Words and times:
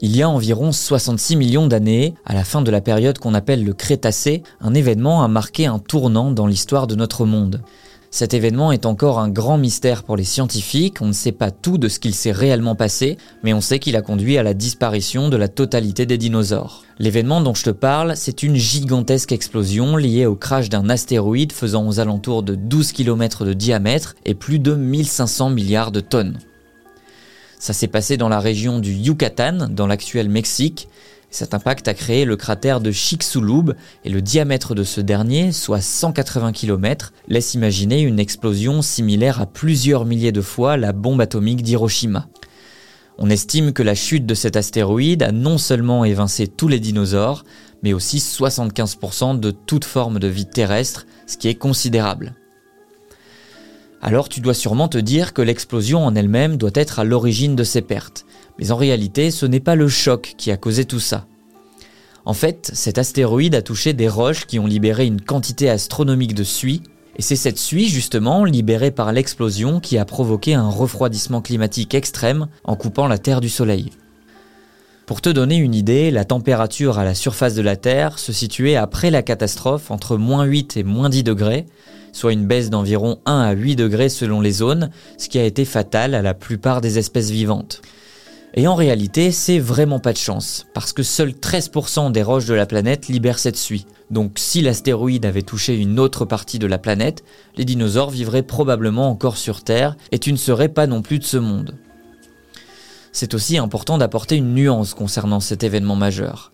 Il 0.00 0.16
y 0.16 0.22
a 0.22 0.30
environ 0.30 0.70
66 0.70 1.34
millions 1.34 1.66
d'années, 1.66 2.14
à 2.24 2.32
la 2.32 2.44
fin 2.44 2.62
de 2.62 2.70
la 2.70 2.80
période 2.80 3.18
qu'on 3.18 3.34
appelle 3.34 3.64
le 3.64 3.72
Crétacé, 3.72 4.44
un 4.60 4.72
événement 4.72 5.24
a 5.24 5.28
marqué 5.28 5.66
un 5.66 5.80
tournant 5.80 6.30
dans 6.30 6.46
l'histoire 6.46 6.86
de 6.86 6.94
notre 6.94 7.26
monde. 7.26 7.62
Cet 8.12 8.32
événement 8.32 8.70
est 8.70 8.86
encore 8.86 9.18
un 9.18 9.28
grand 9.28 9.58
mystère 9.58 10.04
pour 10.04 10.16
les 10.16 10.24
scientifiques, 10.24 11.02
on 11.02 11.08
ne 11.08 11.12
sait 11.12 11.32
pas 11.32 11.50
tout 11.50 11.78
de 11.78 11.88
ce 11.88 11.98
qu'il 11.98 12.14
s'est 12.14 12.32
réellement 12.32 12.76
passé, 12.76 13.18
mais 13.42 13.52
on 13.52 13.60
sait 13.60 13.80
qu'il 13.80 13.96
a 13.96 14.02
conduit 14.02 14.38
à 14.38 14.44
la 14.44 14.54
disparition 14.54 15.28
de 15.28 15.36
la 15.36 15.48
totalité 15.48 16.06
des 16.06 16.16
dinosaures. 16.16 16.84
L'événement 17.00 17.40
dont 17.40 17.54
je 17.54 17.64
te 17.64 17.70
parle, 17.70 18.16
c'est 18.16 18.44
une 18.44 18.56
gigantesque 18.56 19.32
explosion 19.32 19.96
liée 19.96 20.26
au 20.26 20.36
crash 20.36 20.68
d'un 20.68 20.88
astéroïde 20.88 21.52
faisant 21.52 21.86
aux 21.86 21.98
alentours 21.98 22.44
de 22.44 22.54
12 22.54 22.92
km 22.92 23.44
de 23.44 23.52
diamètre 23.52 24.14
et 24.24 24.34
plus 24.34 24.60
de 24.60 24.74
1500 24.74 25.50
milliards 25.50 25.92
de 25.92 26.00
tonnes. 26.00 26.38
Ça 27.58 27.72
s'est 27.72 27.88
passé 27.88 28.16
dans 28.16 28.28
la 28.28 28.40
région 28.40 28.78
du 28.78 28.92
Yucatan, 28.92 29.68
dans 29.70 29.86
l'actuel 29.86 30.28
Mexique, 30.28 30.88
cet 31.30 31.52
impact 31.52 31.88
a 31.88 31.94
créé 31.94 32.24
le 32.24 32.36
cratère 32.36 32.80
de 32.80 32.90
Chicxulub 32.90 33.74
et 34.04 34.08
le 34.08 34.22
diamètre 34.22 34.74
de 34.74 34.82
ce 34.82 35.02
dernier, 35.02 35.52
soit 35.52 35.82
180 35.82 36.52
km, 36.52 37.12
laisse 37.28 37.52
imaginer 37.52 38.00
une 38.00 38.18
explosion 38.18 38.80
similaire 38.80 39.40
à 39.40 39.46
plusieurs 39.46 40.06
milliers 40.06 40.32
de 40.32 40.40
fois 40.40 40.78
la 40.78 40.92
bombe 40.92 41.20
atomique 41.20 41.62
d'Hiroshima. 41.62 42.28
On 43.18 43.28
estime 43.28 43.72
que 43.72 43.82
la 43.82 43.94
chute 43.94 44.24
de 44.24 44.34
cet 44.34 44.56
astéroïde 44.56 45.22
a 45.22 45.32
non 45.32 45.58
seulement 45.58 46.04
évincé 46.04 46.46
tous 46.46 46.68
les 46.68 46.80
dinosaures, 46.80 47.44
mais 47.82 47.92
aussi 47.92 48.18
75% 48.18 49.38
de 49.38 49.50
toute 49.50 49.84
forme 49.84 50.18
de 50.18 50.28
vie 50.28 50.46
terrestre, 50.46 51.06
ce 51.26 51.36
qui 51.36 51.48
est 51.48 51.56
considérable. 51.56 52.34
Alors 54.00 54.28
tu 54.28 54.40
dois 54.40 54.54
sûrement 54.54 54.88
te 54.88 54.98
dire 54.98 55.32
que 55.32 55.42
l'explosion 55.42 56.04
en 56.04 56.14
elle-même 56.14 56.56
doit 56.56 56.70
être 56.74 56.98
à 56.98 57.04
l'origine 57.04 57.56
de 57.56 57.64
ces 57.64 57.82
pertes. 57.82 58.24
Mais 58.58 58.70
en 58.70 58.76
réalité, 58.76 59.30
ce 59.30 59.46
n'est 59.46 59.60
pas 59.60 59.74
le 59.74 59.88
choc 59.88 60.34
qui 60.36 60.50
a 60.50 60.56
causé 60.56 60.84
tout 60.84 61.00
ça. 61.00 61.26
En 62.24 62.34
fait, 62.34 62.70
cet 62.74 62.98
astéroïde 62.98 63.54
a 63.54 63.62
touché 63.62 63.94
des 63.94 64.08
roches 64.08 64.46
qui 64.46 64.58
ont 64.58 64.66
libéré 64.66 65.06
une 65.06 65.20
quantité 65.20 65.70
astronomique 65.70 66.34
de 66.34 66.44
suie, 66.44 66.82
et 67.16 67.22
c'est 67.22 67.36
cette 67.36 67.58
suie 67.58 67.88
justement, 67.88 68.44
libérée 68.44 68.90
par 68.90 69.12
l'explosion, 69.12 69.80
qui 69.80 69.98
a 69.98 70.04
provoqué 70.04 70.54
un 70.54 70.68
refroidissement 70.68 71.40
climatique 71.40 71.94
extrême 71.94 72.48
en 72.64 72.76
coupant 72.76 73.08
la 73.08 73.18
Terre 73.18 73.40
du 73.40 73.48
Soleil. 73.48 73.90
Pour 75.06 75.22
te 75.22 75.30
donner 75.30 75.56
une 75.56 75.74
idée, 75.74 76.10
la 76.10 76.26
température 76.26 76.98
à 76.98 77.04
la 77.04 77.14
surface 77.14 77.54
de 77.54 77.62
la 77.62 77.76
Terre 77.76 78.18
se 78.18 78.32
situait 78.34 78.76
après 78.76 79.10
la 79.10 79.22
catastrophe 79.22 79.90
entre 79.90 80.18
moins 80.18 80.44
8 80.44 80.76
et 80.76 80.84
moins 80.84 81.08
10 81.08 81.22
degrés, 81.22 81.64
soit 82.12 82.32
une 82.32 82.46
baisse 82.46 82.70
d'environ 82.70 83.18
1 83.26 83.40
à 83.40 83.52
8 83.52 83.76
degrés 83.76 84.08
selon 84.08 84.40
les 84.40 84.52
zones, 84.52 84.90
ce 85.16 85.28
qui 85.28 85.38
a 85.38 85.44
été 85.44 85.64
fatal 85.64 86.14
à 86.14 86.22
la 86.22 86.34
plupart 86.34 86.80
des 86.80 86.98
espèces 86.98 87.30
vivantes. 87.30 87.82
Et 88.54 88.66
en 88.66 88.74
réalité, 88.74 89.30
c'est 89.30 89.58
vraiment 89.58 90.00
pas 90.00 90.12
de 90.12 90.18
chance, 90.18 90.66
parce 90.72 90.92
que 90.92 91.02
seuls 91.02 91.32
13% 91.32 92.10
des 92.12 92.22
roches 92.22 92.46
de 92.46 92.54
la 92.54 92.66
planète 92.66 93.08
libèrent 93.08 93.38
cette 93.38 93.58
suie. 93.58 93.86
Donc 94.10 94.32
si 94.36 94.62
l'astéroïde 94.62 95.26
avait 95.26 95.42
touché 95.42 95.76
une 95.76 96.00
autre 96.00 96.24
partie 96.24 96.58
de 96.58 96.66
la 96.66 96.78
planète, 96.78 97.24
les 97.56 97.64
dinosaures 97.64 98.10
vivraient 98.10 98.42
probablement 98.42 99.10
encore 99.10 99.36
sur 99.36 99.62
Terre, 99.62 99.96
et 100.12 100.18
tu 100.18 100.32
ne 100.32 100.38
serais 100.38 100.70
pas 100.70 100.86
non 100.86 101.02
plus 101.02 101.18
de 101.18 101.24
ce 101.24 101.36
monde. 101.36 101.74
C'est 103.12 103.34
aussi 103.34 103.58
important 103.58 103.98
d'apporter 103.98 104.36
une 104.36 104.54
nuance 104.54 104.94
concernant 104.94 105.40
cet 105.40 105.62
événement 105.62 105.96
majeur. 105.96 106.52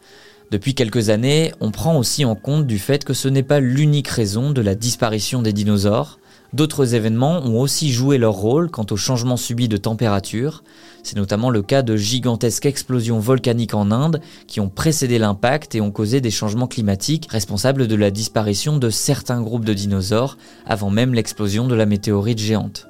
Depuis 0.55 0.77
quelques 0.77 1.10
années, 1.10 1.52
on 1.58 1.72
prend 1.72 1.98
aussi 1.98 2.24
en 2.24 2.36
compte 2.36 2.64
du 2.64 2.78
fait 2.78 3.02
que 3.05 3.12
ce 3.12 3.27
n'est 3.27 3.42
pas 3.42 3.58
l'unique 3.58 4.06
raison 4.06 4.52
de 4.52 4.60
la 4.60 4.77
disparition 4.77 5.42
des 5.42 5.52
dinosaures, 5.52 6.20
D'autres 6.52 6.94
événements 6.94 7.41
ont 7.41 7.58
aussi 7.58 7.91
joué 7.91 8.16
leur 8.16 8.34
rôle 8.34 8.70
quant 8.70 8.86
au 8.92 8.97
changement 8.97 9.36
subi 9.36 9.66
de 9.66 9.77
température. 9.77 10.62
C'est 11.02 11.16
notamment 11.16 11.50
le 11.50 11.62
cas 11.62 11.82
de 11.82 11.97
gigantesques 11.97 12.66
explosions 12.66 13.19
volcaniques 13.19 13.75
en 13.75 13.91
Inde 13.91 14.20
qui 14.47 14.60
ont 14.60 14.69
précédé 14.69 15.19
l'impact 15.19 15.75
et 15.75 15.80
ont 15.80 15.91
causé 15.91 16.20
des 16.20 16.30
changements 16.30 16.69
climatiques 16.69 17.27
responsables 17.28 17.88
de 17.88 17.97
la 17.97 18.12
disparition 18.12 18.77
de 18.77 18.91
certains 18.91 19.42
groupes 19.42 19.64
de 19.64 19.75
dinosaures 19.75 20.38
avant 20.64 20.91
même 20.91 21.15
l'explosion 21.15 21.66
de 21.66 21.75
la 21.75 21.86
météorite 21.86 22.38
géante. 22.38 22.86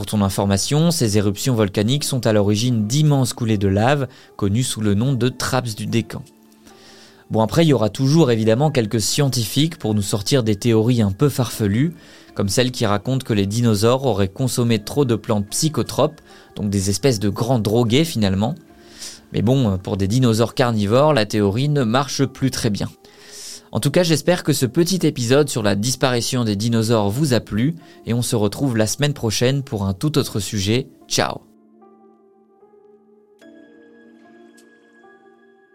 Pour 0.00 0.06
ton 0.06 0.22
information, 0.22 0.90
ces 0.90 1.18
éruptions 1.18 1.54
volcaniques 1.54 2.04
sont 2.04 2.26
à 2.26 2.32
l'origine 2.32 2.86
d'immenses 2.86 3.34
coulées 3.34 3.58
de 3.58 3.68
lave 3.68 4.08
connues 4.38 4.62
sous 4.62 4.80
le 4.80 4.94
nom 4.94 5.12
de 5.12 5.28
traps 5.28 5.74
du 5.74 5.84
Décan. 5.84 6.22
Bon 7.30 7.42
après, 7.42 7.66
il 7.66 7.68
y 7.68 7.74
aura 7.74 7.90
toujours 7.90 8.30
évidemment 8.30 8.70
quelques 8.70 9.02
scientifiques 9.02 9.76
pour 9.76 9.94
nous 9.94 10.00
sortir 10.00 10.42
des 10.42 10.56
théories 10.56 11.02
un 11.02 11.12
peu 11.12 11.28
farfelues, 11.28 11.92
comme 12.34 12.48
celle 12.48 12.70
qui 12.70 12.86
raconte 12.86 13.24
que 13.24 13.34
les 13.34 13.44
dinosaures 13.44 14.06
auraient 14.06 14.28
consommé 14.28 14.78
trop 14.78 15.04
de 15.04 15.16
plantes 15.16 15.48
psychotropes, 15.50 16.22
donc 16.56 16.70
des 16.70 16.88
espèces 16.88 17.20
de 17.20 17.28
grands 17.28 17.58
drogués 17.58 18.06
finalement. 18.06 18.54
Mais 19.34 19.42
bon, 19.42 19.76
pour 19.76 19.98
des 19.98 20.08
dinosaures 20.08 20.54
carnivores, 20.54 21.12
la 21.12 21.26
théorie 21.26 21.68
ne 21.68 21.84
marche 21.84 22.24
plus 22.24 22.50
très 22.50 22.70
bien. 22.70 22.88
En 23.72 23.80
tout 23.80 23.90
cas, 23.90 24.02
j'espère 24.02 24.42
que 24.42 24.52
ce 24.52 24.66
petit 24.66 25.06
épisode 25.06 25.48
sur 25.48 25.62
la 25.62 25.76
disparition 25.76 26.44
des 26.44 26.56
dinosaures 26.56 27.10
vous 27.10 27.34
a 27.34 27.40
plu, 27.40 27.76
et 28.06 28.14
on 28.14 28.22
se 28.22 28.36
retrouve 28.36 28.76
la 28.76 28.86
semaine 28.86 29.14
prochaine 29.14 29.62
pour 29.62 29.84
un 29.84 29.94
tout 29.94 30.18
autre 30.18 30.40
sujet. 30.40 30.88
Ciao 31.08 31.49